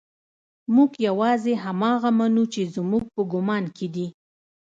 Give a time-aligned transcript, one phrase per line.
[0.75, 4.07] موږ يوازې هماغه منو چې زموږ په ګمان کې دي.